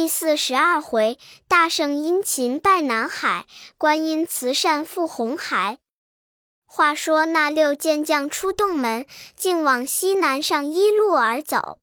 [0.00, 3.44] 第四十二回，大圣殷勤拜南海，
[3.76, 5.76] 观音慈善赴红海。
[6.64, 9.04] 话说那六健将出洞门，
[9.36, 11.80] 竟往西南上一路而走。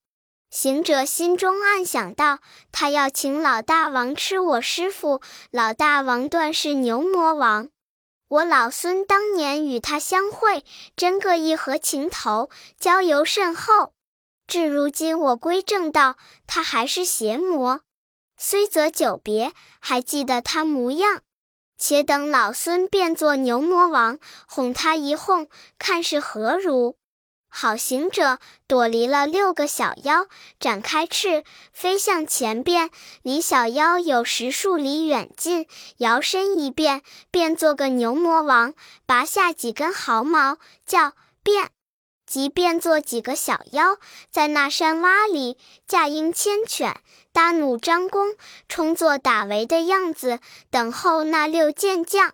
[0.49, 2.39] 行者心中暗想道
[2.73, 5.21] ：“他要请老大王吃我师傅，
[5.52, 7.70] 老大王断是牛魔王。
[8.29, 10.65] 我老孙当年与他相会，
[10.95, 12.49] 真个义和情投，
[12.79, 13.93] 交游甚厚。
[14.47, 16.15] 至如今我归正道，
[16.47, 17.81] 他还是邪魔。”
[18.38, 21.21] 虽则久别，还记得他模样。
[21.80, 26.95] 且等老孙变作牛魔王，哄他一哄，看是何如？
[27.49, 30.27] 好行者躲离了六个小妖，
[30.59, 32.91] 展开翅飞向前边。
[33.23, 35.65] 离小妖有十数里远近，
[35.98, 37.01] 摇身一变，
[37.31, 38.73] 变做个牛魔王，
[39.05, 41.71] 拔下几根毫毛，叫变。
[42.26, 43.98] 即变作几个小妖，
[44.29, 45.57] 在那山洼里
[45.88, 46.99] 驾鹰牵犬，
[47.38, 48.36] 搭弩张弓，
[48.68, 50.40] 充作打围的样子，
[50.72, 52.34] 等候那六剑将。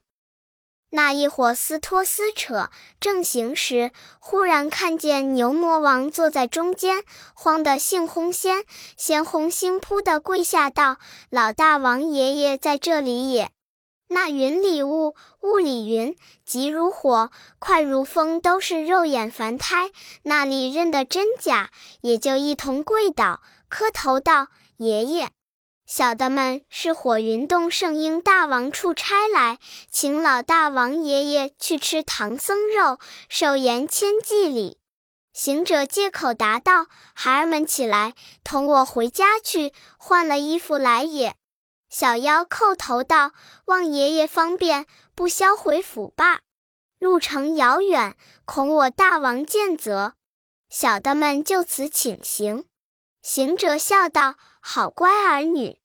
[0.91, 2.69] 那一伙撕拖撕扯，
[3.01, 8.63] 正行时，忽然看见牛魔王坐在中间，慌得性轰先，
[8.95, 13.51] 先轰心扑的跪下道：“老大王爷爷在这里也。”
[14.07, 17.29] 那云里雾，雾里云，急如火，
[17.59, 21.71] 快如风，都是肉眼凡胎，那里认得真假？
[21.99, 24.47] 也就一同跪倒，磕头道
[24.83, 25.29] ：“爷爷，
[25.85, 29.57] 小的们是火云洞圣婴大王出差来，
[29.89, 34.77] 请老大王爷爷去吃唐僧肉，受言千计礼。”
[35.31, 41.35] 行者借口答道：“孩儿们起来，同我回家去，换了衣服来也。”
[41.89, 43.31] 小妖叩头道
[43.65, 46.41] ：“望爷爷方便，不消回府罢。
[46.99, 50.15] 路程遥远，恐我大王见责。”
[50.69, 52.65] 小的们就此请行。
[53.21, 55.77] 行者笑道：“好乖儿女，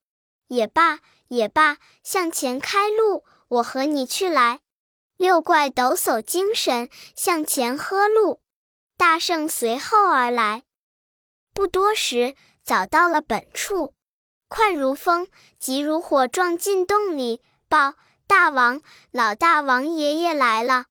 [0.46, 4.60] 也罢也罢，向前开路，我和你去来。”
[5.18, 8.40] 六怪抖擞精神，向前喝路。
[8.96, 10.62] 大圣随后而来，
[11.52, 13.94] 不多时，早到了本处。
[14.46, 15.26] 快如风，
[15.58, 17.94] 急如火，撞进洞里，报
[18.28, 18.80] 大王：
[19.10, 20.84] 老大王爷爷来了。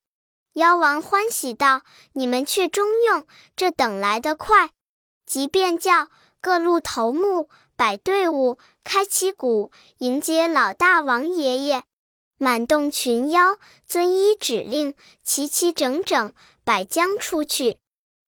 [0.52, 1.80] 妖王欢喜道
[2.12, 3.26] ：“你们却中用，
[3.56, 4.72] 这等来得快。”
[5.24, 6.08] 即便叫
[6.42, 11.84] 各路头目摆队伍，开旗鼓，迎接老大王爷爷。
[12.36, 13.56] 满洞群妖
[13.86, 16.32] 遵依指令，齐齐整整
[16.64, 17.78] 摆将出去。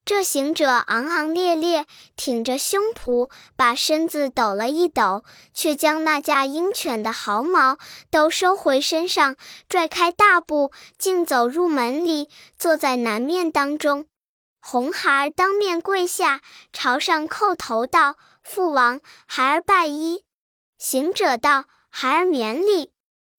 [0.05, 7.77] 这行者昂昂烈烈，挺着胸脯，把身子抖了一抖，却将那架鹰犬的毫毛
[8.09, 9.35] 都收回身上，
[9.69, 14.07] 拽开大步，径走入门里，坐在南面当中。
[14.63, 16.41] 红孩儿当面跪下，
[16.73, 18.17] 朝上叩头道
[18.51, 20.25] ：“父王，孩儿拜衣。”
[20.77, 22.93] 行者道：“孩儿免礼。”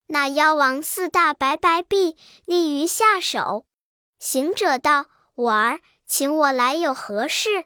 [0.07, 3.65] 那妖王四大白白臂立于下手。
[4.19, 7.65] 行者道：“我儿。”请我来有何事？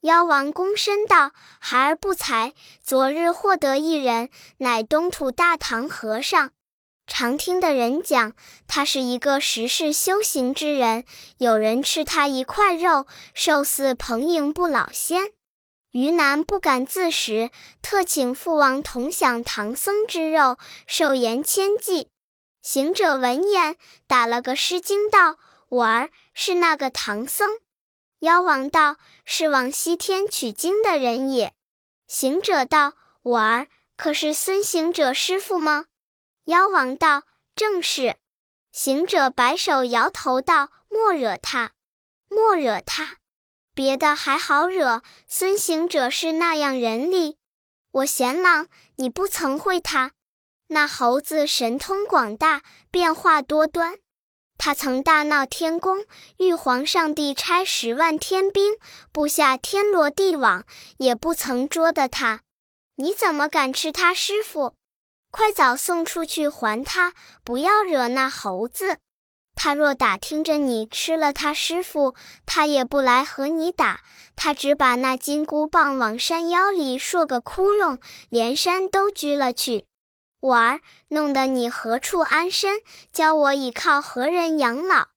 [0.00, 4.28] 妖王躬身道：“孩儿不才，昨日获得一人，
[4.58, 6.50] 乃东土大唐和尚。
[7.06, 8.34] 常听的人讲，
[8.66, 11.06] 他是一个十世修行之人。
[11.38, 15.32] 有人吃他一块肉，寿似蓬瀛不老仙。
[15.98, 17.50] 余南不敢自食，
[17.82, 22.08] 特请父王同享唐僧之肉，寿延千计。”
[22.62, 23.76] 行者闻言，
[24.06, 25.38] 打了个失惊道
[25.68, 27.50] ：“我儿是那个唐僧。”
[28.20, 31.52] 妖王道：“是往西天取经的人也。”
[32.06, 32.92] 行者道
[33.22, 33.66] ：“我儿
[33.96, 35.86] 可是孙行者师傅吗？”
[36.46, 37.24] 妖王道
[37.56, 38.14] ：“正是。”
[38.70, 41.72] 行者摆手摇头道：“莫惹他，
[42.28, 43.17] 莫惹他，
[43.78, 47.36] 别的还好惹，孙行者是那样人力。
[47.92, 48.66] 我贤郎，
[48.96, 50.10] 你不曾会他。
[50.66, 54.00] 那猴子神通广大，变化多端。”
[54.58, 56.04] 他曾大闹天宫，
[56.38, 58.74] 玉皇上帝差十万天兵
[59.12, 62.40] 布下天罗地网，也不曾捉得他。
[62.96, 64.74] 你怎么敢吃他师傅？
[65.30, 67.12] 快早送出去还他，
[67.44, 68.98] 不要惹那猴子。
[69.60, 72.14] 他若打听着你吃了他师傅，
[72.46, 74.02] 他也不来和你打，
[74.36, 79.84] 他只把那金箍棒往山腰里说个窟窿，连山都锯了去。
[80.38, 82.80] 我儿，弄得你何处安身？
[83.12, 85.08] 教我倚靠何人养老？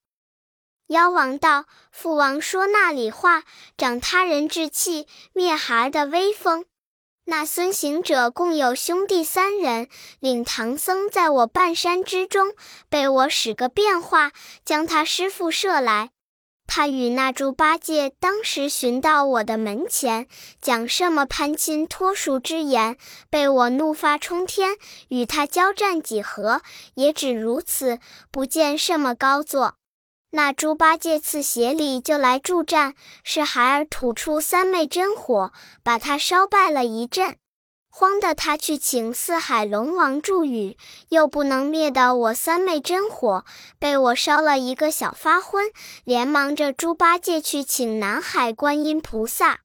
[0.88, 3.44] 妖王道：“父王说那里话，
[3.78, 6.66] 长他人志气，灭孩儿的威风。
[7.26, 9.88] 那孙行者共有兄弟三人，
[10.20, 12.54] 领唐僧在我半山之中，
[12.90, 14.32] 被我使个变化，
[14.66, 16.10] 将他师傅射来。
[16.68, 20.28] 他与那猪八戒当时寻到我的门前，
[20.62, 22.98] 讲什么攀亲托属之言，
[23.30, 24.78] 被我怒发冲天，
[25.10, 26.62] 与他交战几何，
[26.96, 28.00] 也只如此，
[28.32, 29.76] 不见什么高坐。
[30.34, 35.52] 那猪八戒次协里就来助战，是孩儿吐出三昧真火，
[35.84, 37.36] 把他烧败了一阵。
[37.94, 40.78] 慌得他去请四海龙王助雨，
[41.10, 43.44] 又不能灭的我三昧真火，
[43.78, 45.70] 被我烧了一个小发昏，
[46.06, 49.60] 连忙着猪八戒去请南海观音菩萨。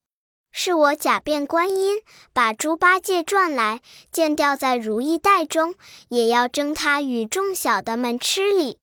[0.51, 1.99] 是我假变观音，
[2.33, 3.81] 把猪八戒转来，
[4.11, 5.77] 见掉在如意袋中，
[6.09, 8.79] 也要争他与众小的们吃礼。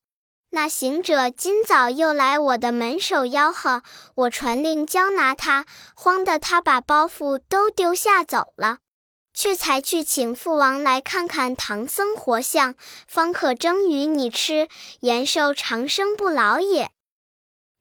[0.56, 3.82] 那行者今早又来我的门首吆喝，
[4.14, 5.66] 我传令交拿他，
[5.96, 8.78] 慌得他把包袱都丢下走了。
[9.34, 12.76] 却才去请父王来看看唐僧活像，
[13.08, 14.70] 方可蒸与你吃，
[15.00, 16.92] 延寿长生不老也。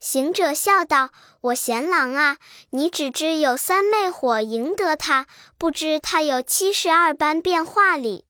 [0.00, 1.10] 行者笑道
[1.42, 2.38] ：“我贤郎啊，
[2.70, 5.26] 你只知有三昧火赢得他，
[5.58, 8.24] 不知他有七十二般变化里。”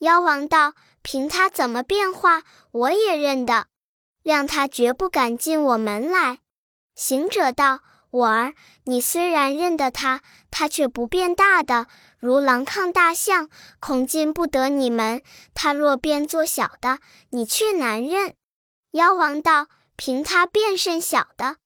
[0.00, 3.66] 妖王道：“凭他怎么变化，我也认得，
[4.22, 6.38] 谅他绝不敢进我门来。”
[6.94, 7.80] 行者道
[8.10, 8.54] ：“我儿，
[8.84, 11.86] 你虽然认得他，他却不变大的。”
[12.18, 13.48] 如狼抗大象，
[13.78, 15.22] 恐进不得你门。
[15.54, 16.98] 他若变作小的，
[17.30, 18.34] 你却难认。
[18.90, 21.58] 妖王道：“凭他变甚小的，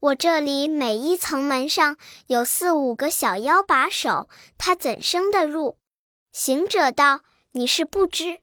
[0.00, 1.96] 我这里每一层门上
[2.26, 4.28] 有四五个小妖把守，
[4.58, 5.78] 他怎生得入？”
[6.32, 7.20] 行者道
[7.52, 8.40] ：“你是不知，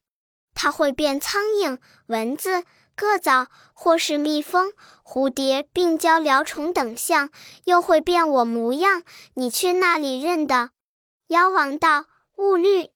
[0.55, 2.63] 他会变苍蝇、蚊子、
[3.01, 7.31] 虼蚤，或是蜜蜂、蝴蝶，并交辽虫等相，
[7.63, 9.01] 又会变我模样，
[9.33, 10.69] 你去那里认的？”
[11.29, 12.05] 妖王道
[12.37, 12.91] ：“勿虑，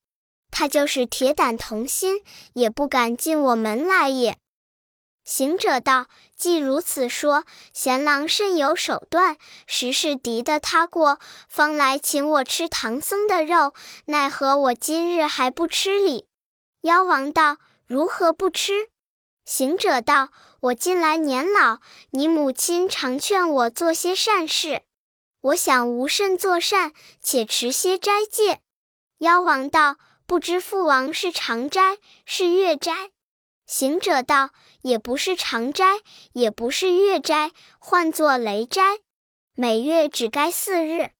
[0.51, 2.21] 他就是铁胆同心，
[2.53, 4.37] 也不敢进我门来也。”
[5.25, 6.05] 行者道
[6.37, 11.17] ：“既如此说，贤郎甚有手段，实是敌得他过，
[11.49, 13.73] 方来请我吃唐僧的肉。
[14.05, 16.27] 奈何我今日还不吃礼？”
[16.81, 18.89] 妖王道：“如何不吃？”
[19.45, 24.81] 行者道：“我近来年老，你母亲常劝我做些善事。”
[25.41, 28.61] 我想无甚作善，且持些斋戒。
[29.19, 33.11] 妖王道：“不知父王是长斋是月斋？”
[33.67, 34.49] 行者道
[34.81, 35.85] ：“也不是长斋，
[36.33, 38.81] 也不是月斋，唤作雷斋。
[39.53, 41.11] 每月只该四日。”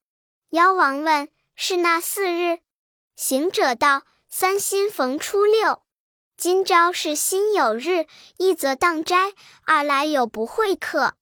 [0.50, 2.62] 妖王问：“是那四日？”
[3.16, 5.84] 行者道：“三新逢初六，
[6.38, 9.34] 今朝是辛酉日，一则当斋，
[9.66, 11.14] 二来有不会客。”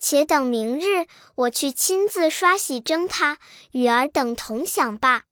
[0.00, 3.38] 且等明日，我去亲自刷洗蒸他，
[3.72, 5.24] 与尔等同享罢。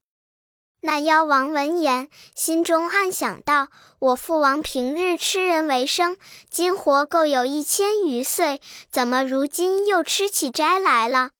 [0.80, 3.68] 那妖王闻言，心中暗想道
[4.00, 6.16] ：“我父王平日吃人为生，
[6.50, 11.30] 今活够有一千余岁，怎么如今又吃起斋来了？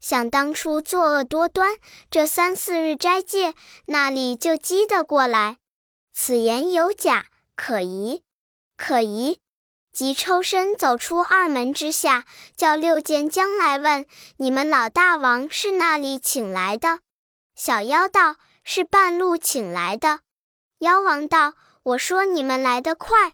[0.00, 1.76] 想当初作恶多端，
[2.10, 3.54] 这三四日斋戒，
[3.86, 5.58] 那里就积得过来？
[6.14, 7.26] 此言有假，
[7.56, 8.22] 可疑，
[8.76, 9.40] 可疑。”
[9.92, 14.04] 即抽身走出二门之下，叫六剑将来问
[14.36, 17.00] ：“你们老大王是那里请来的？”
[17.56, 20.20] 小妖道：“是半路请来的。”
[20.80, 23.32] 妖王道：“我说你们来得快，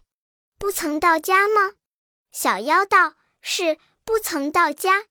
[0.57, 1.73] 不曾到家吗？”
[2.31, 5.03] 小妖道：“是，不曾到家。”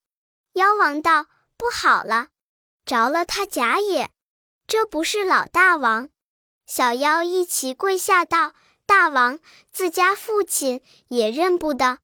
[0.54, 1.26] 妖王道
[1.58, 2.28] ：“不好了，
[2.86, 4.10] 着了他假也！
[4.66, 6.08] 这不是老大王。”
[6.64, 8.54] 小妖一齐跪下道。
[8.94, 9.38] 大王
[9.72, 12.00] 自家父亲也认不得。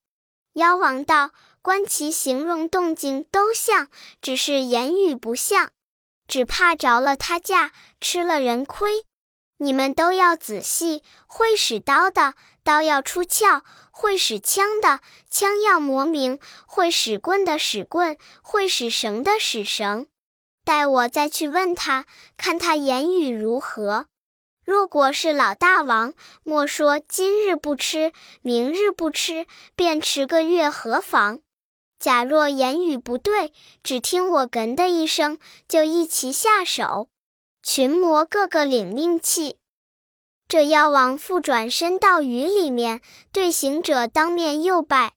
[0.54, 3.88] 妖王道：“观其形容动静都像，
[4.22, 5.70] 只是言语不像，
[6.26, 9.04] 只怕着了他驾，吃了人亏。
[9.58, 12.32] 你们都要仔细，会使刀的
[12.64, 20.06] 刀要出鞘，会使枪的枪要磨明，会使棍的使棍，会使绳的使绳。
[20.64, 22.06] 待我再去问他，
[22.38, 24.06] 看他言语如何。”
[24.68, 26.12] 若果是老大王，
[26.44, 31.40] 莫说今日不吃，明日不吃，便迟个月何妨？
[31.98, 37.08] 假若言语不对，只听我哏的一声，就一齐下手。
[37.62, 39.56] 群魔个个领命气。
[40.46, 43.00] 这妖王复转身到雨里面，
[43.32, 45.14] 对行者当面又拜。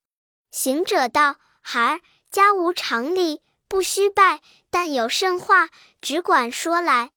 [0.50, 2.00] 行者道：“孩儿
[2.32, 4.40] 家无常理，不须拜，
[4.70, 5.68] 但有甚话，
[6.00, 7.12] 只管说来。”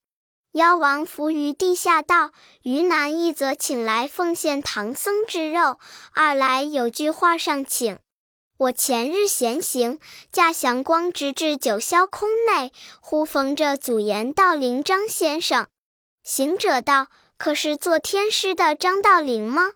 [0.55, 2.31] 妖王伏于地下道
[2.63, 5.79] ：“于南一则请来奉献唐僧之肉，
[6.13, 7.99] 二来有句话上请。
[8.55, 9.99] 我前日闲行，
[10.31, 12.71] 驾祥光直至九霄空内，
[13.01, 15.67] 忽逢着祖言道灵张先生。
[16.23, 17.07] 行者道：
[17.37, 19.73] 可是做天师的张道陵吗？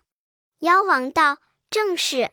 [0.60, 1.36] 妖王道：
[1.68, 2.30] 正是。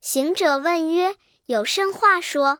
[0.00, 1.14] 行者问曰：
[1.46, 2.58] 有甚话说？”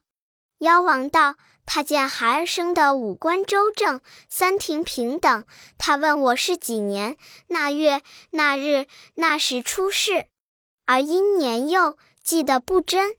[0.58, 1.34] 妖王道
[1.66, 5.44] ：“他见孩儿生的五官周正，三庭平等。
[5.78, 7.16] 他问我是几年
[7.48, 10.26] 那月那日那时出世，
[10.86, 13.16] 而因年幼，记得不真。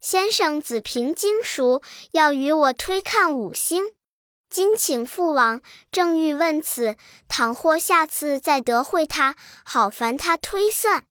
[0.00, 1.82] 先生子凭经熟，
[2.12, 3.92] 要与我推看五星。
[4.48, 5.60] 今请父王，
[5.92, 6.96] 正欲问此，
[7.28, 11.04] 倘或下次再得会他，好烦他推算。”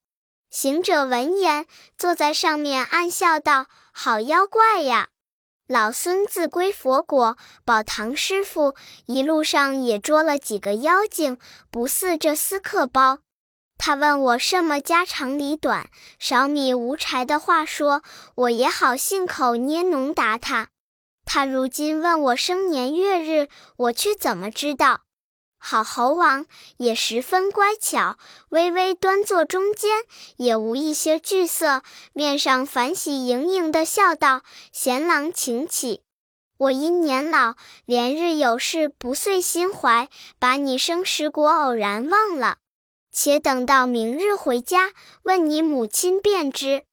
[0.49, 1.67] 行者闻言，
[1.97, 5.09] 坐在上面暗笑道：“好妖怪呀！”
[5.69, 8.73] 老孙自归佛国，保唐师傅，
[9.05, 11.37] 一路上也捉了几个妖精，
[11.69, 13.19] 不似这厮客包。
[13.77, 18.01] 他问我什么家长里短、少米无柴的话说，
[18.33, 20.69] 我也好信口捏浓答他。
[21.23, 23.47] 他如今问我生年月日，
[23.77, 25.01] 我却怎么知道？
[25.61, 26.45] 好猴王
[26.77, 28.17] 也十分乖巧，
[28.49, 29.91] 微微端坐中间，
[30.37, 36.01] 也无一些惧色，面上反喜盈盈的笑道：“贤郎请起。
[36.57, 42.57] 我因年老，连日有事不遂心怀，把你生时国偶然忘了。
[43.11, 44.91] 且等到明日回家，
[45.23, 46.83] 问你母亲便知。”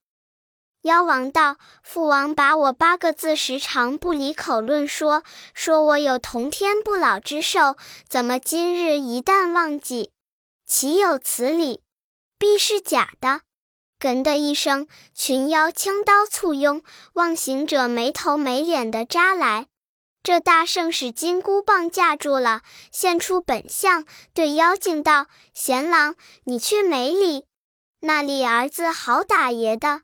[0.83, 7.75] 妖王道：“父王把我八个字时常不离口论说，说我有同天不老之寿，
[8.07, 10.11] 怎么今日一旦忘记？
[10.65, 11.81] 岂有此理？
[12.37, 13.41] 必是假的！”
[13.99, 19.65] 哏的一声，群妖枪刀簇拥，望行者没头没脸的扎来。
[20.21, 27.45] 这大圣使金箍棒架住了，现出本相，对妖精道：“贤郎，你却没理，
[28.01, 30.01] 那里儿子好打爷的？”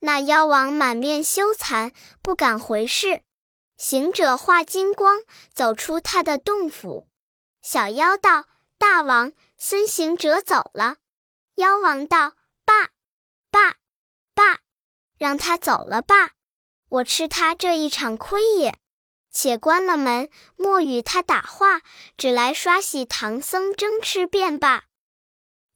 [0.00, 3.22] 那妖王满面羞惭，不敢回视。
[3.76, 7.08] 行者化金光，走出他的洞府。
[7.62, 8.46] 小妖道
[8.78, 10.96] ：“大王，孙行者走了。”
[11.56, 12.90] 妖王道：“罢，
[13.50, 13.76] 罢，
[14.34, 14.60] 罢，
[15.18, 16.30] 让他走了罢。
[16.88, 18.78] 我吃他这一场亏也。
[19.30, 21.82] 且关了门，莫与他打话，
[22.16, 24.84] 只来刷洗唐僧争吃便罢。”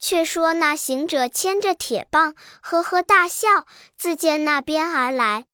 [0.02, 3.66] 却说那行者牵着铁棒，呵呵大笑，
[3.96, 5.46] 自见那边而来。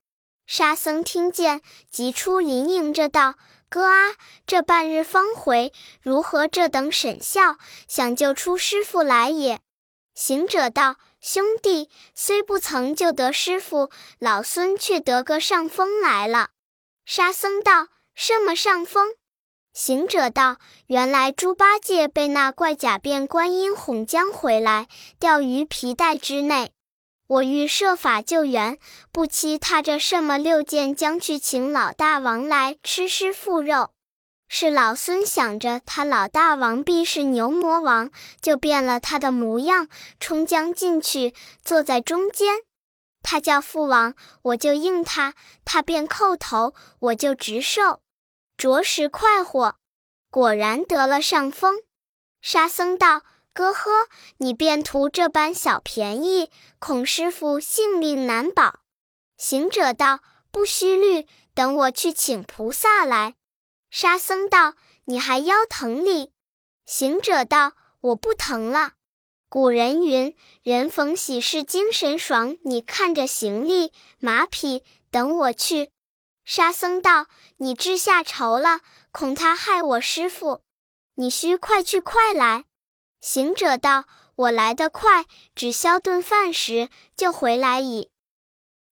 [0.47, 3.35] 沙僧听见，急出林迎着道
[3.69, 4.15] ：“哥啊，
[4.47, 7.59] 这半日方回，如何这等沈笑？
[7.87, 9.61] 想救出师傅来也。”
[10.17, 16.49] 行者道：“兄弟，虽不曾救得师傅，老孙却得个上风来了。”
[17.05, 19.15] 沙僧道：“什么上风？”
[19.79, 20.57] 行者道
[20.89, 24.89] ：“原来猪八戒被那怪假变观音哄将回来，
[25.21, 26.73] 吊于皮带之内。
[27.29, 28.77] 我欲设法救援，
[29.13, 33.91] 不期他这什么六剑将去请老大王来吃师傅肉。
[34.49, 39.87] 是老孙想着他老大王必是牛魔王，就变了他的模样，
[40.19, 41.33] 冲将进去，
[41.63, 42.63] 坐在中间。
[43.23, 48.01] 他叫父王，我就应他；他便叩头，我就直受。”
[48.59, 49.77] 着实快活，
[50.33, 51.77] 果然得了上风。
[52.43, 53.23] 沙僧道
[53.55, 56.51] ：“哥呵，你便图这般小便宜，
[56.81, 58.81] 恐师傅性命难保。”
[59.39, 60.19] 行者道
[60.51, 63.37] ：“不须虑，等我去请菩萨来。”
[63.91, 64.75] 沙僧道
[65.07, 66.33] ：“你还腰疼哩？”
[66.85, 68.95] 行者道：“我不疼了。
[69.49, 72.57] 古人云：人逢喜事精神爽。
[72.65, 75.93] 你看着行李马匹，等我去。”
[76.49, 77.27] 沙僧道
[77.59, 78.81] ：“你知下愁了，
[79.13, 80.63] 恐他害我师傅，
[81.17, 82.65] 你须快去快来。”
[83.21, 88.11] 行者道：“我来得快，只消顿饭时就回来矣。”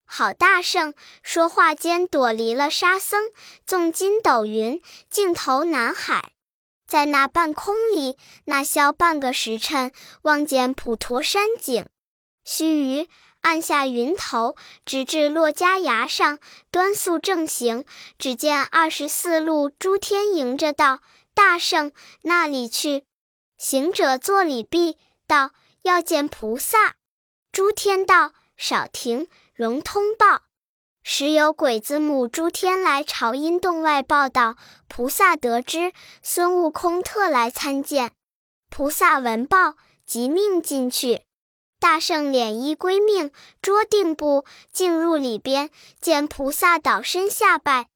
[0.05, 0.93] 好大圣！
[1.23, 3.33] 说话间躲离了沙僧，
[3.65, 6.33] 纵筋斗云，尽头南海。
[6.87, 11.87] 在那半空里，那消半个时辰，望见普陀山景。
[12.45, 13.09] 须臾。
[13.47, 16.41] 按下云头，直至珞珈崖上，
[16.73, 17.85] 端肃正行。
[18.19, 20.99] 只见二十四路诸天迎着道
[21.33, 23.05] ：“大圣，那里去？”
[23.57, 24.99] 行者作礼毕，
[25.29, 26.97] 道：“要见菩萨。”
[27.53, 30.43] 诸天道：“少停，容通报。”
[31.05, 34.57] 时有鬼子母诸天来朝阴洞外报道
[34.91, 38.11] ：“菩萨得知，孙悟空特来参见。”
[38.71, 41.26] 菩萨闻报，即命进去。
[41.87, 43.31] 大圣敛衣归命，
[43.63, 47.87] 捉定步进入里边，见菩萨倒身下拜。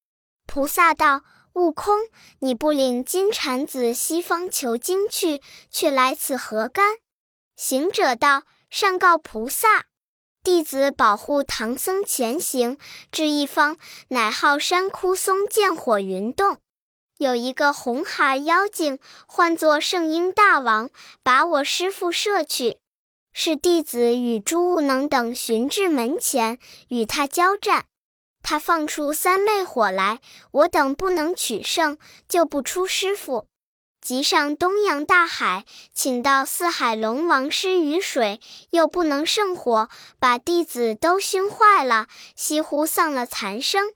[0.47, 1.23] 菩萨道
[1.55, 1.99] ：“悟空，
[2.39, 5.43] 你不领金蝉子西方求经去，
[5.73, 6.99] 却来此何干？”
[7.59, 9.87] 行者道：“上告菩萨，
[10.45, 12.79] 弟子保护唐僧前行，
[13.11, 13.77] 至一方，
[14.11, 16.59] 乃好山枯松见火云洞，
[17.19, 20.91] 有一个红孩妖精，唤作圣婴大王，
[21.25, 22.79] 把我师父摄去。”
[23.33, 26.59] 是弟子与朱悟能等寻至门前，
[26.89, 27.87] 与他交战。
[28.43, 30.21] 他放出三昧火来，
[30.51, 33.47] 我等不能取胜，救不出师傅。
[34.01, 43.93] 即上东洋大海，请到四海龙王施雨水，又不能胜火，把弟子都熏坏了，几乎丧了残生。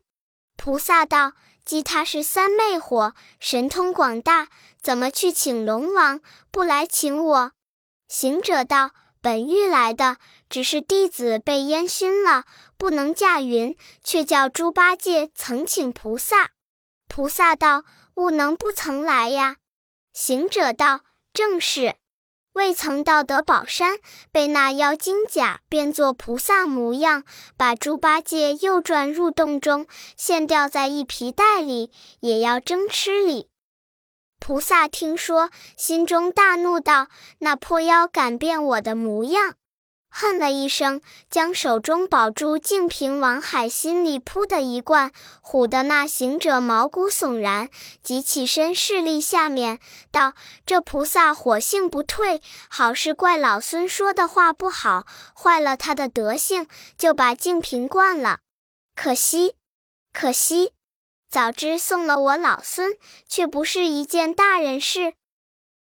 [0.57, 1.33] 菩萨道
[1.65, 4.49] ：“即他是三昧火，神通广大，
[4.79, 6.21] 怎么去请龙王？
[6.51, 7.53] 不来请我？”
[8.07, 8.91] 行者道
[9.25, 10.19] ：“本欲来的，
[10.51, 12.45] 只是弟子被烟熏了，
[12.77, 16.51] 不能驾云，却叫猪八戒曾请菩萨。”
[17.09, 17.85] 菩萨道
[18.17, 19.57] ：“悟能不曾来呀？”
[20.13, 21.01] 行者道
[21.33, 21.95] ：“正是，
[22.53, 23.97] 未曾到得宝山，
[24.31, 27.25] 被那妖精假变作菩萨模样，
[27.57, 29.87] 把猪八戒又转入洞中，
[30.19, 31.91] 现吊在一皮袋里，
[32.21, 33.49] 也要争吃哩。”
[34.47, 37.09] 菩萨听说，心中大怒，道
[37.41, 39.55] ：“那破妖敢变我的模样！”
[40.13, 47.71] 恨了一声，将手中宝珠净瓶往海心里扑的一灌，唬得那行者毛骨悚然，
[48.03, 49.79] 即起身势立下面，
[50.13, 50.35] 道
[50.67, 56.67] ：“这菩萨火性不退，好是怪老孙说的话不好，坏了他的德性，
[56.99, 58.41] 就把净瓶灌了。
[58.95, 59.55] 可惜，
[60.13, 60.73] 可惜，
[61.35, 65.15] 早知送了我老孙，却不是一件大人事。”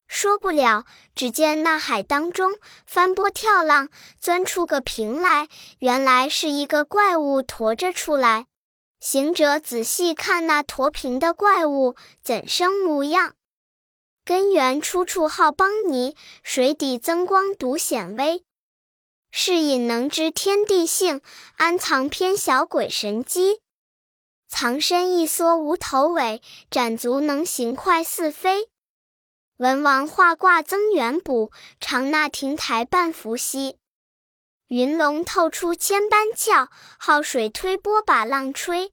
[0.09, 5.47] 说不了，只见那海当中翻波跳浪，钻出个瓶来，
[5.79, 8.47] 原来是一个怪物驮着出来。
[8.99, 13.35] 行者仔细看那驮瓶的怪物，怎生模样？
[14.25, 18.43] 根源出处好帮泥，水底增光独显微。
[19.31, 21.21] 是隐能知天地性，
[21.59, 23.61] 安藏偏小鬼神机。
[24.49, 28.69] 藏身一缩无头尾，展足能行快似飞。
[29.59, 33.77] 文王画卦增元补，长纳亭台半伏羲。
[34.69, 38.93] 云龙透出千般窍，好水推波把浪吹。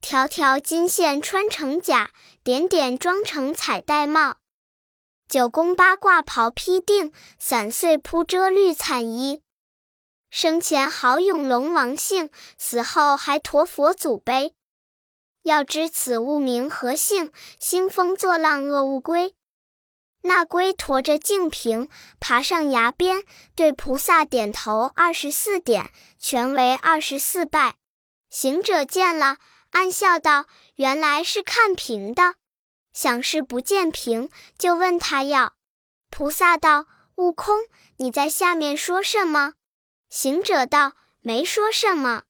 [0.00, 2.10] 条条金线穿成甲，
[2.44, 4.36] 点点妆成彩带帽。
[5.28, 9.42] 九宫八卦袍披定，散碎铺遮绿惨衣。
[10.36, 14.54] 生前豪勇龙王姓，死后还驮佛祖碑。
[15.44, 17.32] 要知此物名何姓？
[17.58, 19.34] 兴风作浪恶物龟。
[20.20, 21.88] 那龟驮着净瓶，
[22.20, 27.76] 爬上崖边，对菩萨点头二十四点，全为二十四拜。
[28.28, 29.38] 行者见了，
[29.70, 30.44] 暗笑道
[30.76, 32.34] ：“原来是看瓶的。”
[32.92, 35.54] 想是不见瓶，就问他要。
[36.10, 36.84] 菩萨道
[37.16, 37.56] ：“悟空，
[37.96, 39.54] 你在下面说什么？”
[40.16, 42.22] 行者道：“没说什么。”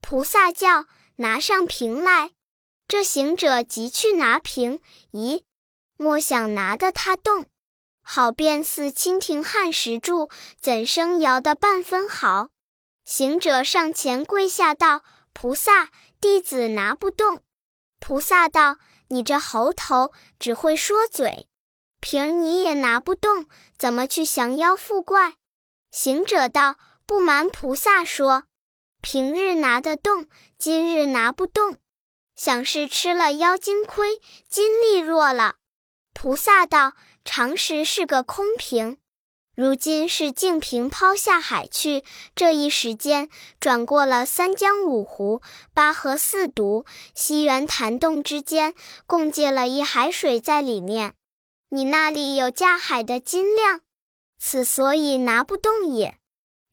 [0.00, 2.30] 菩萨叫：“拿上瓶来。”
[2.88, 4.80] 这行者急去拿瓶，
[5.12, 5.42] 咦？
[5.98, 7.44] 莫想拿得他动，
[8.00, 12.48] 好便似蜻蜓撼石柱，怎生摇得半分毫？
[13.04, 15.02] 行者上前跪下道
[15.34, 17.42] ：“菩萨，弟子拿不动。”
[18.00, 21.46] 菩萨道：“你这猴头，只会说嘴，
[22.00, 23.46] 瓶你也拿不动，
[23.76, 25.34] 怎么去降妖伏怪？”
[25.92, 28.44] 行者道：“不瞒菩萨说，
[29.00, 30.26] 平日拿得动，
[30.58, 31.76] 今日拿不动，
[32.34, 35.54] 想是吃了妖精亏，精力弱了。”
[36.12, 38.98] 菩萨道：“常时是个空瓶，
[39.54, 42.02] 如今是净瓶抛下海去。
[42.34, 45.40] 这一时间，转过了三江五湖、
[45.72, 48.74] 八河四渎、西园潭洞之间，
[49.06, 51.14] 共借了一海水在里面。
[51.68, 53.82] 你那里有架海的斤量，
[54.40, 56.18] 此所以拿不动也。”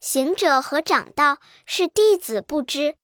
[0.04, 2.96] 行者和掌道：“是弟子不知。”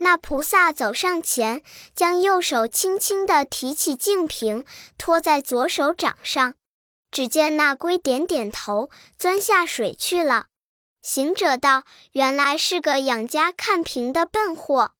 [0.00, 1.62] 那菩萨走上前，
[1.94, 4.64] 将右手轻轻地提起净瓶，
[4.96, 6.54] 托在左手掌上。
[7.10, 10.46] 只见那龟点点头，钻下水去了。
[11.02, 14.92] 行者道：“原来是个养家看瓶的笨货。”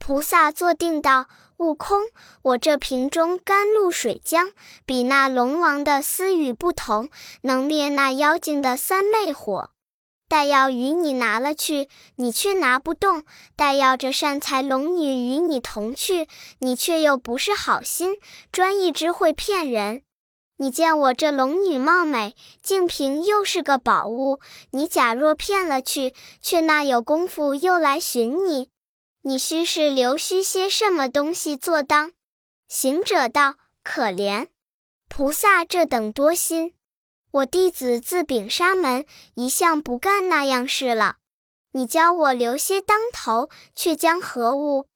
[0.00, 2.04] 菩萨坐定道：“悟空，
[2.40, 4.54] 我这瓶中甘露水浆，
[4.86, 7.10] 比那龙王的私语不同，
[7.42, 9.70] 能灭那妖精的三昧火。”
[10.34, 13.22] 待要与你拿了去，你却拿不动；
[13.54, 16.26] 待要这善财龙女与你同去，
[16.58, 18.16] 你却又不是好心，
[18.50, 20.02] 专一只会骗人。
[20.56, 24.40] 你见我这龙女貌美，净瓶又是个宝物，
[24.72, 28.70] 你假若骗了去，却那有功夫又来寻你？
[29.22, 32.10] 你须是留须些什么东西做当？
[32.66, 34.48] 行者道：可怜
[35.08, 36.74] 菩萨这等多心。
[37.34, 41.16] 我弟子自禀沙门，一向不干那样事了。
[41.72, 44.86] 你教我留些当头，却将何物？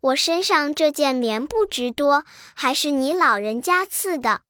[0.00, 2.24] 我身上这件棉布直多，
[2.54, 4.40] 还是你老人家赐的。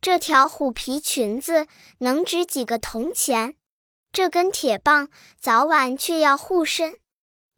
[0.00, 1.66] 这条虎皮裙子
[1.98, 3.56] 能值几个铜钱？
[4.10, 6.96] 这根铁棒早晚却要护身。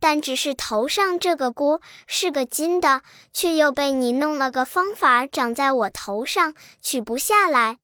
[0.01, 7.79] 但只是头上这个箍是个金的，却又被你弄了个方法长在我头上，取不下来。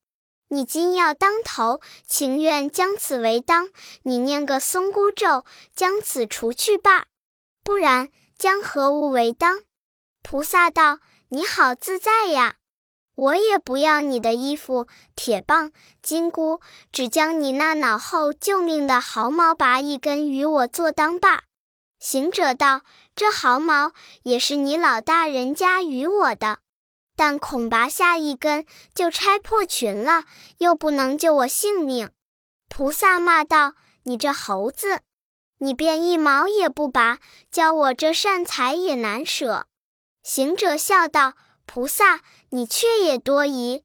[0.49, 3.71] 你今要当头，情愿将此为当。
[4.03, 7.07] 你念个松箍咒，将此除去罢。
[7.63, 9.61] 不然，将何物为当？
[10.23, 12.57] 菩萨道：“你好自在呀，
[13.15, 16.61] 我也不要你的衣服、铁棒、金箍，
[16.93, 21.45] 只将你那脑后救命的毫毛拔一根与我做当罢。”
[22.01, 22.83] 行者道
[23.17, 23.93] ：“这毫毛
[24.25, 26.59] 也是你老大人家与我的。”
[27.17, 30.25] 但恐拔下一根就拆破裙了，
[30.59, 32.11] 又不能救我性命。
[32.69, 33.75] 菩萨骂道
[34.05, 35.01] ：“你这猴子，
[35.59, 39.67] 你便一毛也不拔，教我这善财也难舍。”
[40.25, 41.35] 行者笑道
[41.67, 43.85] ：“菩萨，你却也多疑，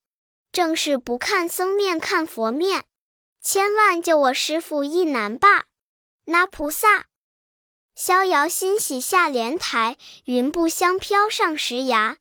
[0.52, 2.86] 正是不看僧面看佛面，
[3.42, 5.65] 千万救我师傅一难罢。”
[6.26, 7.06] 那菩萨
[7.96, 12.18] 逍遥欣喜下莲台，云步香飘上石崖。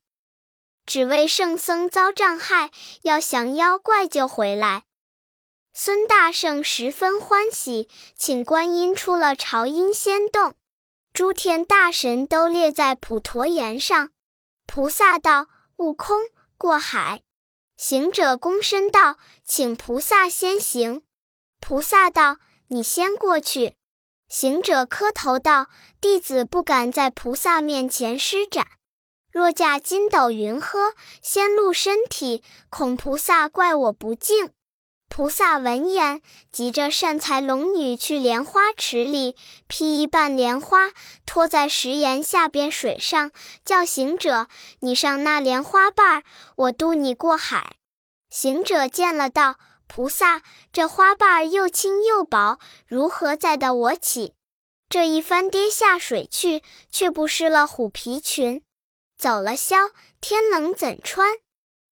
[0.88, 2.70] 只为圣僧遭障害，
[3.03, 4.85] 要降妖怪救回来。
[5.74, 10.55] 孙大圣十分欢喜，请观音出了朝音仙洞，
[11.12, 14.09] 诸天大神都列在普陀岩上。
[14.64, 16.22] 菩萨道：“悟空，
[16.57, 17.20] 过海。”
[17.77, 21.03] 行者躬身道：“请菩萨先行。”
[21.61, 23.74] 菩萨道：“你先过去。”
[24.27, 25.66] 行者磕头道
[26.01, 28.66] ：“弟子不敢在菩萨面前施展。”
[29.30, 34.50] 若驾筋斗云鹤，先露身体，恐菩萨怪我不敬。
[35.10, 36.20] 菩萨闻言，
[36.52, 39.36] 急着善财龙女去莲花池里
[39.66, 40.90] 劈一半莲花，
[41.26, 43.30] 托在石岩下边水上，
[43.64, 44.48] 叫行者
[44.80, 46.22] 你上那莲花瓣儿，
[46.56, 47.76] 我渡你过海。
[48.30, 54.34] 行者见了，道：菩萨，这花瓣儿又轻又薄，如何载得我起？
[54.88, 58.62] 这一翻跌下水去，却不失了虎皮裙。
[59.18, 59.76] 走了消，
[60.20, 61.35] 天冷怎穿？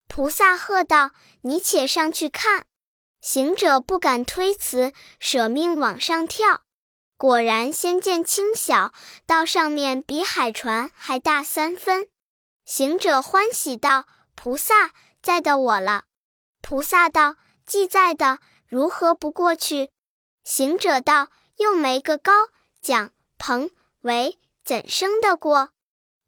[0.07, 1.11] 菩萨喝道
[1.43, 2.65] ：“你且上去看。”
[3.19, 6.61] 行者不敢推辞，舍命往上跳。
[7.17, 8.93] 果然仙剑轻小，
[9.25, 12.07] 到上面比海船还大三分。
[12.63, 16.05] 行者欢喜道：“菩萨在的我了。”
[16.63, 17.35] 菩萨道
[17.67, 19.91] ：“既在的，如何不过去？”
[20.45, 22.31] 行者道：“又没个高
[22.81, 23.69] 蒋彭
[24.01, 25.71] 维，怎生得过？”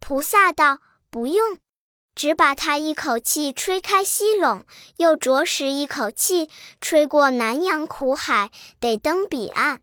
[0.01, 0.79] 菩萨道。
[1.11, 1.57] 不用，
[2.13, 4.63] 只把他一口气吹开西陇，
[4.97, 9.81] 又着实一口气吹过南洋苦海，得登彼岸。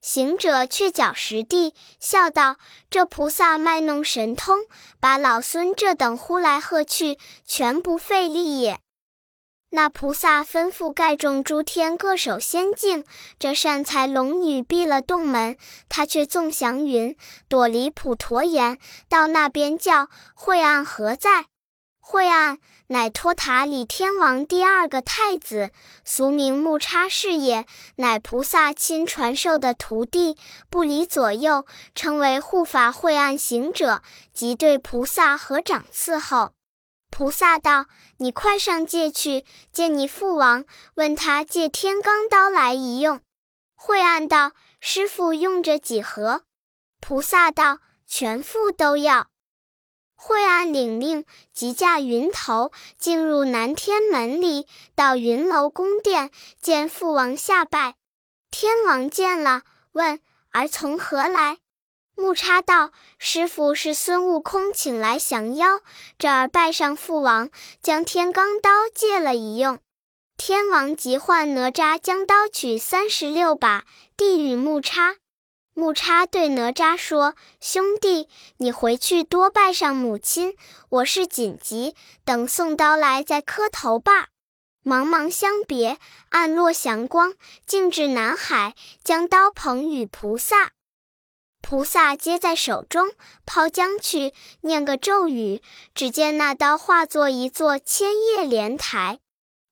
[0.00, 2.56] 行者却脚实地，笑道
[2.90, 4.66] ：“这菩萨卖弄神通，
[5.00, 8.80] 把老孙这等呼来喝去，全不费力也。”
[9.74, 13.04] 那菩萨吩咐盖众诸天各守仙境，
[13.40, 15.56] 这善财龙女闭了洞门，
[15.88, 17.16] 他却纵祥云，
[17.48, 21.46] 躲离普陀岩，到那边叫惠岸何在？
[21.98, 25.72] 惠岸乃托塔李天王第二个太子，
[26.04, 30.36] 俗名木叉是也，乃菩萨亲传授的徒弟，
[30.70, 36.52] 不离左右，称为护法惠岸行者，即对菩萨合掌伺候。
[37.16, 37.86] 菩萨道
[38.18, 40.64] ：“你快上界去见你父王，
[40.96, 43.20] 问他借天罡刀来一用。”
[43.76, 44.50] 惠岸道
[44.82, 46.42] ：“师傅用着几何？”
[47.00, 49.28] 菩萨道：“全副都要。”
[50.18, 57.94] 惠岸领命，即驾云头进入南天门里，到云楼宫殿见父王下拜。
[58.50, 60.18] 天王见了，问
[60.50, 61.58] 儿从何来？
[62.16, 65.80] 木叉道：“师傅是孙悟空请来降妖，
[66.18, 67.50] 这儿拜上父王，
[67.82, 69.78] 将天罡刀借了一用。”
[70.36, 73.84] 天王急唤哪吒将刀取三十六把，
[74.16, 75.16] 递与木叉。
[75.74, 80.56] 木叉对哪吒说：“兄弟，你回去多拜上母亲，
[80.88, 84.28] 我是紧急，等送刀来再磕头吧。”
[84.84, 85.98] 茫茫相别，
[86.28, 87.34] 暗落祥光，
[87.66, 90.70] 径至南海，将刀捧与菩萨。
[91.66, 93.12] 菩萨接在手中，
[93.46, 95.62] 抛将去，念个咒语，
[95.94, 99.18] 只见那刀化作一座千叶莲台。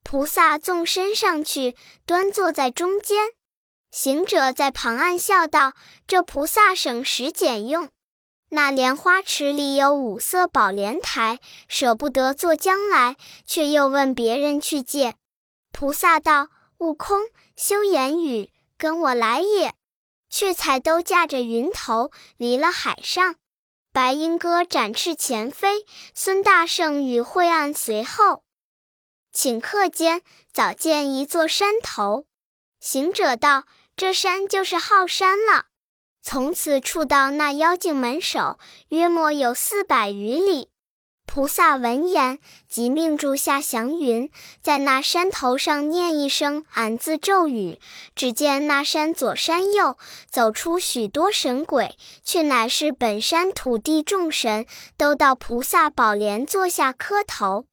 [0.03, 1.77] 菩萨纵身上去，
[2.07, 3.33] 端坐在中间。
[3.91, 5.75] 行者在旁暗笑道
[6.09, 7.91] ：“这菩萨省时俭用。
[8.49, 15.17] 那莲花池里有五色宝莲台，舍不得做将来，却又问别人去借。”
[15.71, 16.49] 菩萨道
[16.81, 17.21] ：“悟空，
[17.55, 19.75] 休言语，跟我来也。”
[20.33, 23.37] 却才都驾着云头离了海上，
[23.93, 28.43] 白鹰哥展翅前飞，孙大圣与惠岸随后。
[29.33, 32.25] 顷刻间，早见一座山头。
[32.81, 33.65] 行者道
[33.95, 35.67] ：“这山就是浩山了。”
[36.25, 40.72] 从此处到那妖精门首，约莫有四百余里。
[41.25, 44.31] 菩萨闻言，即命住下祥云，
[44.61, 47.79] 在那山头上念一声“俺”字咒语。
[48.15, 49.97] 只见那山左山右
[50.29, 54.67] 走出许多神鬼，却乃是本山土地众神，
[54.99, 57.65] 都到菩萨宝莲坐下磕头。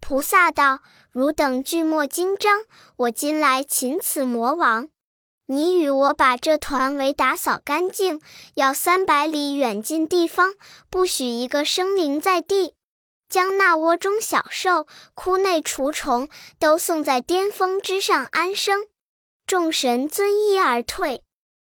[0.00, 0.78] 菩萨道
[1.10, 2.60] ：“汝等俱末精章，
[2.96, 4.88] 我今来擒此魔王。
[5.46, 8.20] 你与我把这团围打扫干净，
[8.54, 10.54] 要三百里远近地方，
[10.88, 12.74] 不许一个生灵在地。”
[13.30, 18.88] 将那窝中小兽、窟内雏虫都送在巅峰之上安生。
[19.46, 21.22] 众神遵意而退。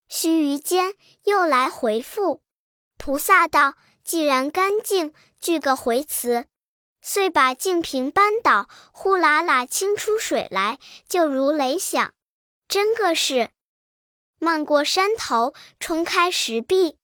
[0.08, 2.42] 须臾间，又来回复。
[2.96, 6.46] 菩萨道：“既然干净，具个回词。”
[7.02, 12.12] 遂把净瓶扳倒，呼啦啦倾出水来，就如雷响。
[12.68, 13.50] 真个是，
[14.38, 16.98] 漫过山头，冲开石壁。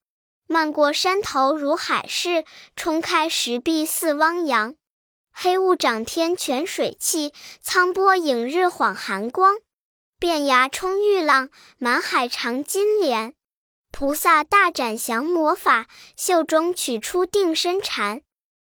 [0.47, 4.75] 漫过山头如海市，冲开石壁似汪洋。
[5.31, 9.57] 黑雾长天泉水气，苍波影日晃寒光。
[10.17, 13.33] 遍崖冲玉浪，满海长金莲。
[13.91, 18.21] 菩萨大展降魔法，袖中取出定身禅，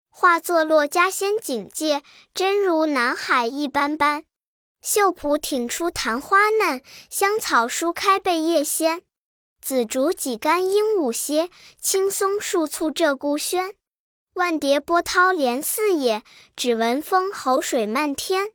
[0.10, 4.24] 化作落家仙境界，真如南海一般般。
[4.82, 9.02] 秀圃挺出昙花嫩，香草疏开贝叶鲜。
[9.62, 13.76] 紫竹几竿鹦鹉歇，青松树簇鹧鸪喧。
[14.34, 16.24] 万蝶波涛连四野，
[16.56, 18.54] 只闻风吼水漫天。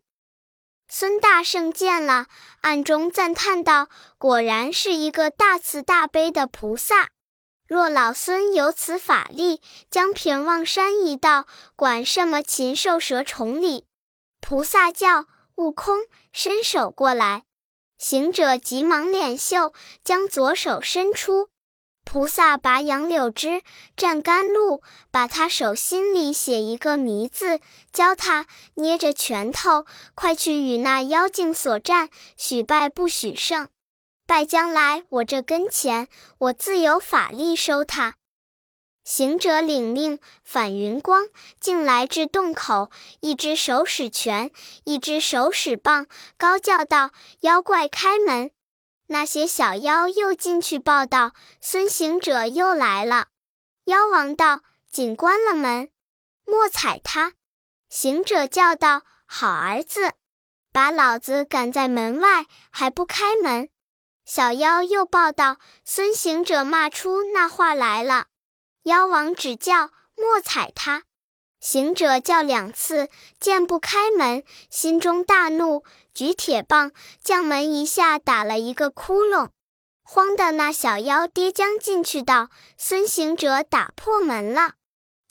[0.89, 2.27] 孙大圣见了，
[2.61, 3.89] 暗中赞叹道
[4.19, 7.11] ：“果然是一个大慈大悲的菩萨。
[7.69, 13.87] 若老孙有此法力，将平望山一道，管什么禽兽蛇虫里。”
[14.41, 16.01] 菩萨叫悟空
[16.33, 17.46] 伸手过来。
[17.99, 19.73] 行者急忙敛袖，
[20.05, 21.49] 将左手伸出。
[22.05, 23.63] 菩萨拔杨柳枝，
[23.97, 24.81] 蘸甘露，
[25.11, 27.61] 把他手心里写一个“迷”字，
[27.93, 33.69] 教他捏着拳头，快去与那妖精所战，许败不许胜。
[34.25, 36.07] 败将来我这跟前，
[36.39, 38.15] 我自有法力收他。
[39.07, 41.29] 行者领命，返云光，
[41.61, 42.91] 竟来至洞口，
[43.21, 44.51] 一只手使拳，
[44.83, 48.51] 一只手使棒，高叫道：“妖怪开门！”
[49.07, 53.29] 那些小妖又进去报道：“孙行者又来了。”
[53.87, 55.89] 妖王道：“紧关了门，
[56.45, 57.35] 莫踩他。”
[57.89, 60.15] 行者叫道：“好儿子，
[60.73, 63.69] 把老子赶在门外，还不开门！”
[64.27, 68.27] 小妖又报道：“孙行者骂出那话来了。”
[68.87, 71.03] 妖王只叫莫踩他，
[71.59, 73.09] 行者叫两次，
[73.41, 75.83] 见不开门，心中大怒，
[76.15, 79.49] 举铁棒将门一下打了一个窟窿。
[80.05, 84.75] 慌的那小妖跌将进去道：“孙行者打破门了。”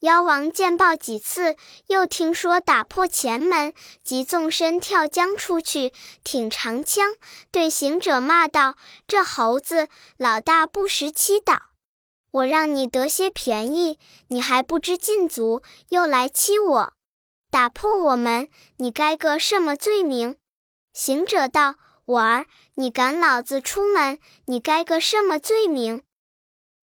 [0.03, 1.55] 妖王见报几次，
[1.87, 5.93] 又听说打破前门，即纵身跳江出去，
[6.25, 7.15] 挺长枪
[7.51, 8.75] 对行者骂道
[9.07, 9.87] ：“这猴子，
[10.17, 11.67] 老大不识七倒。”
[12.35, 16.93] 我让你得些便宜，你还不知禁足，又来欺我，
[17.49, 20.35] 打破我们，你该个什么罪名？
[20.91, 26.03] 行者道：“我儿，你赶老子出门，你该个什么罪名？”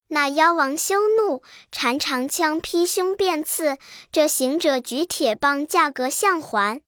[0.08, 3.76] 那妖王羞怒，缠长枪劈胸便刺。
[4.10, 6.80] 这行者举铁棒，架格相环，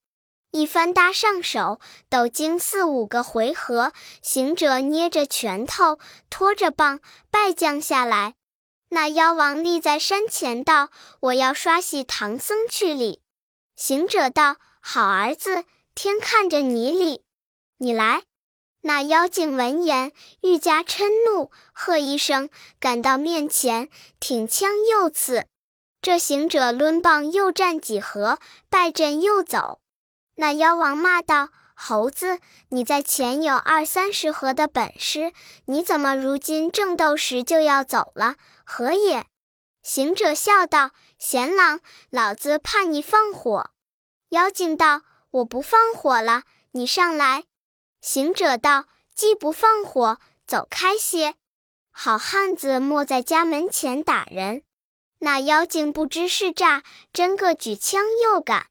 [0.53, 5.99] 一番搭上手，抖经四五个回合，行者捏着拳头，
[6.31, 7.01] 拖着棒，
[7.31, 8.37] 败将下来。
[8.89, 13.21] 那妖王立在山前道：“我要刷洗唐僧去礼。”
[13.75, 17.25] 行者道：“好儿子，天看着你礼，
[17.79, 18.23] 你来。”
[18.87, 23.89] 那妖精闻言愈加嗔怒，喝一声，赶到面前，
[24.21, 25.47] 挺枪又刺。
[26.03, 29.81] 这行者抡棒又战几合，败阵又走。
[30.35, 35.33] 那妖王骂道：“猴子，你在前有二三十合的本事，
[35.65, 39.27] 你怎么如今正斗时就要走了？”何也？
[39.83, 43.71] 行者笑道：“贤郎，老子怕你放火。”
[44.31, 47.45] 妖精道：“我不放火了，你上来。”
[48.01, 51.35] 行者道：“既不放火，走开些。
[51.91, 54.63] 好汉子莫在家门前打人。”
[55.21, 58.67] 那妖精不知是诈，真个举枪又赶。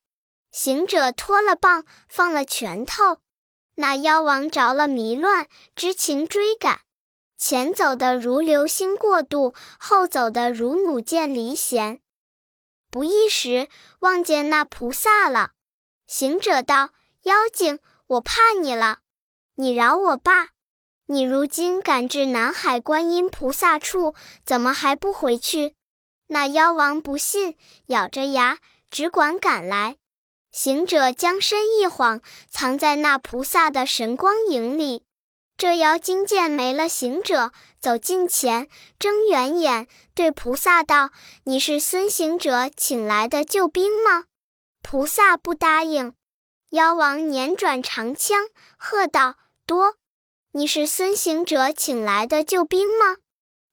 [0.52, 3.18] 行者脱了棒，放了拳头。
[3.76, 6.82] 那妖王着了迷乱，知情追赶。
[7.46, 12.00] 前走的如流星过渡，后走的如弩箭离弦。
[12.90, 13.68] 不一时，
[14.00, 15.52] 望见那菩萨了。
[16.08, 16.92] 行者道
[17.24, 19.00] ：“妖精，我怕你了，
[19.56, 20.52] 你饶我罢。
[21.08, 25.76] 你如今赶至南海观音菩萨处，怎么还不回去？”
[26.28, 29.98] 那妖王不信，咬着牙只管赶来。
[30.54, 35.04] 行者将身一晃，藏在那菩萨的神光影里。
[35.64, 38.68] 这妖精见没了行者，走近前，
[39.00, 41.12] 睁圆眼，对菩萨道
[41.46, 44.26] ：“你是孙行者请来的救兵吗？”
[44.84, 46.14] 菩萨不答应。
[46.72, 49.96] 妖王捻转长枪，喝道：“多！
[50.52, 53.16] 你是孙行者请来的救兵吗？”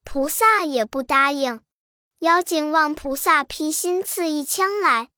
[0.07, 1.61] 菩萨也不答应。
[2.21, 5.09] 妖精望菩萨劈心刺一枪来，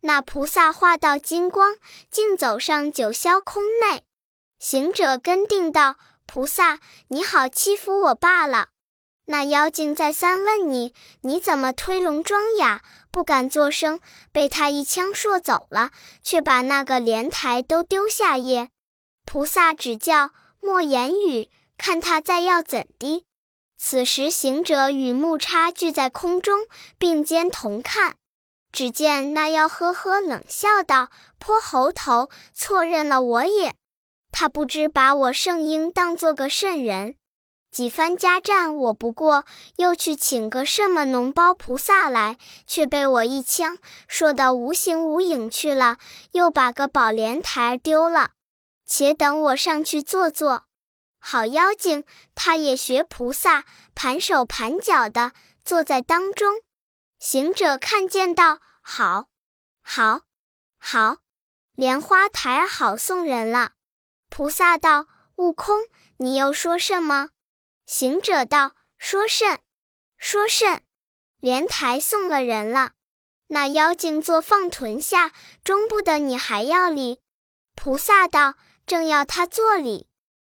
[0.00, 1.76] 那菩萨化道金光，
[2.10, 4.02] 竟走上九霄空内。
[4.58, 8.68] 行者跟定道：“菩萨，你好欺负我罢了。”
[9.28, 13.98] 那妖精再三问你：“你怎么推聋装哑，不敢作声？”
[14.30, 15.90] 被他一枪说走了，
[16.22, 18.70] 却把那个莲台都丢下耶？
[19.24, 23.24] 菩萨只叫莫言语，看他再要怎的。
[23.76, 28.16] 此时，行者与木叉聚在空中，并肩同看。
[28.70, 31.10] 只见那妖呵呵冷笑道
[31.40, 33.74] ：“泼猴头，错认了我也。
[34.38, 37.16] 他不知把我圣婴当做个圣人。
[37.70, 39.46] 几番家战我不过，
[39.76, 45.96] 又去请个什么脓包菩萨来，却被我一枪说的无形无影去了，
[46.32, 48.32] 又把个宝莲台丢了。
[48.84, 50.66] 且等我上去坐坐。”
[51.18, 55.32] 好妖精，他也学菩萨，盘手盘脚的
[55.64, 56.60] 坐在当中。
[57.18, 59.28] 行者看见道：“好，
[59.82, 60.20] 好，
[60.78, 61.16] 好，
[61.74, 63.70] 莲花台好送人了。”
[64.36, 65.86] 菩萨道：“悟空，
[66.18, 67.30] 你又说什么？”
[67.88, 69.60] 行者道：“说甚？
[70.18, 70.82] 说甚？
[71.40, 72.92] 莲台送了人了。
[73.46, 75.32] 那妖精坐放臀下，
[75.64, 77.18] 终不得你还要礼。”
[77.74, 80.06] 菩萨道：“正要他做礼。”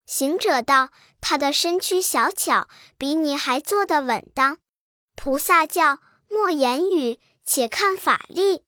[0.06, 0.90] 行者道
[1.22, 4.58] ：“他的身躯小巧，比你还坐得稳当。”
[5.16, 8.66] 菩萨叫莫言语，且看法力。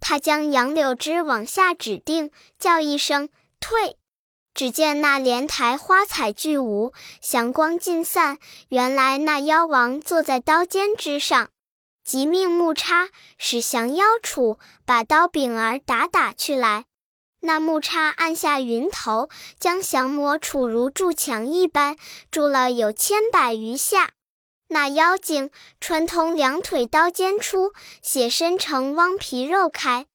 [0.00, 3.28] 他将杨柳枝往下指定，叫一声
[3.60, 3.96] 退。
[4.56, 8.38] 只见那莲台花彩俱无，祥光尽散。
[8.70, 11.50] 原来那妖王坐在刀尖之上，
[12.02, 16.86] 即命木叉使降妖杵，把刀柄儿打打去来。
[17.40, 19.28] 那木叉按下云头，
[19.60, 21.98] 将降魔杵如筑墙一般，
[22.30, 24.12] 筑了有千百余下。
[24.68, 25.50] 那妖精
[25.82, 30.06] 穿通两腿，刀尖出，血身成汪皮肉开。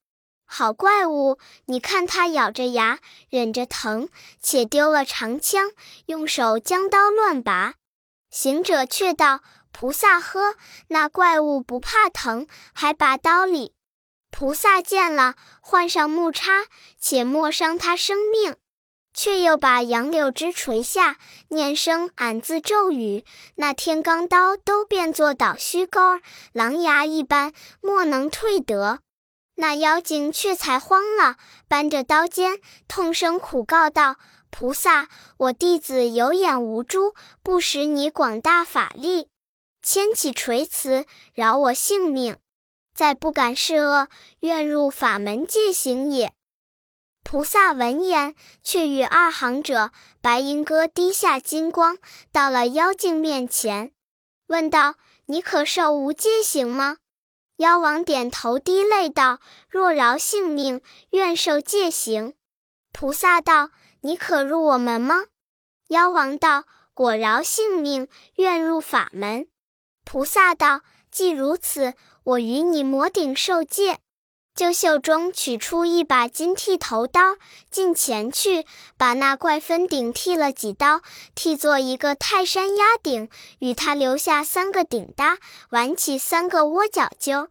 [0.54, 1.38] 好怪物！
[1.64, 2.98] 你看他咬着牙，
[3.30, 4.10] 忍着疼，
[4.42, 5.70] 且丢了长枪，
[6.04, 7.76] 用手将刀乱拔。
[8.30, 9.40] 行者却道
[9.72, 10.56] ：“菩萨呵，
[10.88, 13.72] 那怪物不怕疼，还拔刀里。”
[14.30, 16.66] 菩萨见了，换上木叉，
[17.00, 18.56] 且莫伤他生命，
[19.14, 21.16] 却又把杨柳枝垂下，
[21.48, 26.20] 念声俺字咒语，那天罡刀都变作倒须钩，
[26.52, 29.00] 狼牙一般，莫能退得。
[29.62, 31.36] 那妖精却才慌了，
[31.68, 34.16] 扳着刀尖，痛声苦告道
[34.50, 39.28] ：“菩萨，我弟子有眼无珠，不识你广大法力，
[39.80, 42.38] 牵起垂慈，饶我性命。”
[42.92, 44.08] 再不敢示恶，
[44.40, 46.32] 愿入法门戒行也。
[47.22, 51.98] 菩萨闻言，却与二行者白银鸽滴下金光，
[52.32, 53.92] 到了妖精面前，
[54.48, 54.96] 问道
[55.26, 56.96] ：“你可受无戒行吗？”
[57.62, 59.38] 妖王点头滴泪道
[59.70, 62.34] ：“若饶性命，愿受戒行。”
[62.92, 63.70] 菩萨道
[64.02, 65.26] ：“你可入我门吗？”
[65.86, 69.46] 妖王道：“果饶性命，愿入法门。”
[70.04, 70.80] 菩萨道
[71.12, 71.94] ：“既如此。”
[72.24, 74.00] 我与你魔顶受戒，
[74.54, 77.36] 就袖中取出一把金剃头刀，
[77.70, 78.66] 近前去，
[78.98, 81.00] 把那怪分顶剃了几刀，
[81.34, 85.38] 剃作一个泰山压顶，与他留下三个顶搭，
[85.70, 87.48] 挽起三个窝角揪。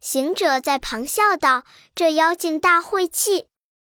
[0.00, 3.46] 行者在旁笑道：“这妖精大晦气，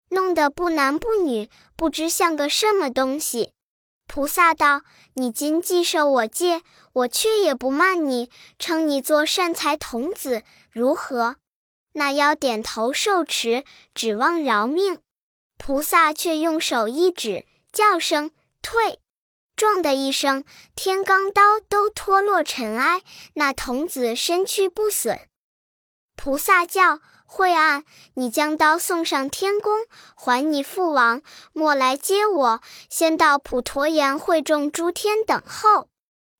[0.10, 3.52] 弄得不男不女，不知像个什么东西。”
[4.08, 4.84] 菩萨道
[5.16, 6.62] ：“你今既受我戒，
[6.94, 11.36] 我却也不慢你，称你做善财童子，如何？”
[11.96, 15.00] 那妖点头受持，指望饶命。
[15.58, 18.32] 菩萨却用手一指，叫声
[18.62, 19.00] 退，
[19.56, 20.44] 撞的一声，
[20.76, 23.02] 天罡刀都脱落尘埃，
[23.36, 25.20] 那童子身躯不损。
[26.16, 27.00] 菩萨叫。
[27.28, 27.84] 惠岸，
[28.14, 31.22] 你将刀送上天宫，还你父王，
[31.54, 35.90] 莫来接我，先到普陀岩会众诸天等候。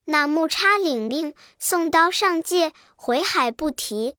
[0.04, 4.14] 那木叉领令，送刀上界，回海不提。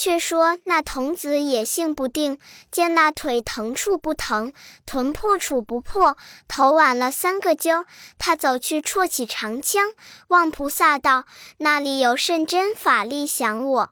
[0.00, 2.38] 却说那童子野性不定，
[2.70, 4.52] 见那腿疼处不疼，
[4.86, 7.84] 臀破处不破，头挽了三个揪。
[8.16, 9.92] 他走去绰起长枪，
[10.28, 11.24] 望菩萨道
[11.58, 13.90] ：“那里有甚真法力降我？”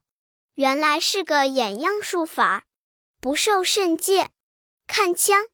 [0.54, 2.62] 原来是个眼样术法，
[3.20, 4.30] 不受甚戒。
[4.86, 5.46] 看枪，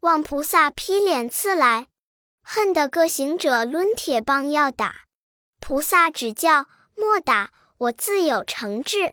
[0.00, 1.88] 望菩萨劈脸刺来，
[2.42, 5.02] 恨得各行者抡铁棒要打。
[5.60, 9.12] 菩萨只叫莫打，我自有惩治。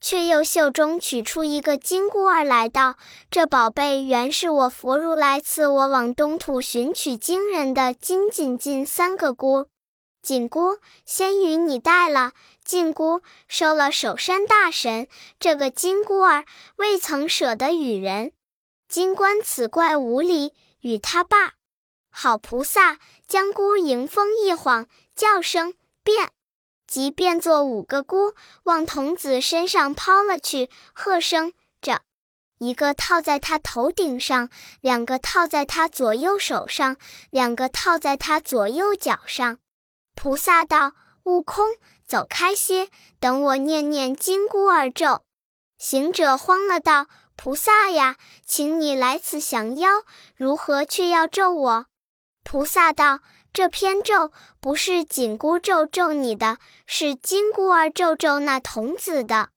[0.00, 2.96] 却又袖中取出一个金箍儿来道
[3.30, 9.66] ：“这宝贝原是我佛如来赐我往东土寻取经人的金紧禁三个箍，
[10.22, 12.32] 紧箍先与你戴了，
[12.64, 15.06] 禁箍收了首山大神。
[15.38, 16.44] 这个金箍儿
[16.76, 18.32] 未曾舍得与人。
[18.88, 21.52] 金观此怪无礼，与他罢。
[22.10, 22.98] 好菩萨，
[23.28, 26.30] 将箍迎风一晃，叫声变。”
[26.90, 28.34] 即变作五个箍，
[28.64, 32.00] 往童子身上抛了去，喝声着，
[32.58, 36.96] 一个套在他头顶上，两个套在他左右手上，
[37.30, 39.58] 两个套在他左右脚上。
[40.16, 42.88] 菩萨道：“悟空，走开些，
[43.20, 45.22] 等我念念金箍儿咒。”
[45.78, 49.88] 行者慌了，道：“菩萨呀，请你来此降妖，
[50.34, 51.86] 如何却要咒我？”
[52.42, 53.20] 菩萨道。
[53.52, 59.50] 这篇咒不是紧箍咒咒你的，是金箍儿咒咒那童子的。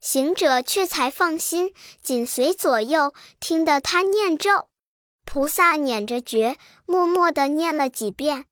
[0.00, 1.72] 行者却才放心，
[2.02, 4.68] 紧随左右，听得他念咒。
[5.24, 8.46] 菩萨捻着诀，默默地念了几遍。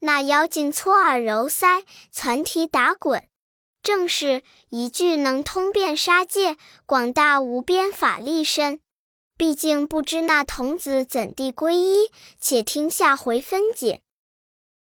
[0.00, 3.26] 那妖精搓耳揉腮，攒蹄打滚，
[3.82, 8.80] 正是一句能通遍杀戒，广大无边法力深。
[9.36, 14.00] 毕竟不知那童子怎地皈依，且听下回分解。